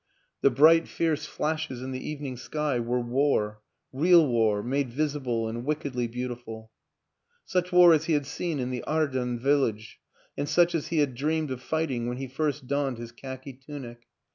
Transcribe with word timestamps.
The 0.41 0.49
bright, 0.49 0.87
fierce 0.87 1.27
flashes 1.27 1.83
in 1.83 1.91
the 1.91 1.99
evening 2.09 2.35
sky 2.35 2.79
were 2.79 2.99
war, 2.99 3.61
real 3.93 4.25
war 4.25 4.63
made 4.63 4.89
visible 4.89 5.47
and 5.47 5.63
wickedly 5.63 6.07
beautiful; 6.07 6.71
such 7.45 7.71
war 7.71 7.93
as 7.93 8.05
he 8.05 8.13
had 8.13 8.25
seen 8.25 8.57
in 8.59 8.71
the 8.71 8.83
Ardennes 8.85 9.43
village, 9.43 9.99
and 10.35 10.49
such 10.49 10.73
as 10.73 10.87
he 10.87 10.97
had 11.01 11.13
dreamed 11.13 11.51
of 11.51 11.61
fighting 11.61 12.07
when 12.07 12.17
he 12.17 12.25
first 12.27 12.65
donned 12.65 12.97
his 12.97 13.11
khaki 13.11 13.53
tunic. 13.53 14.07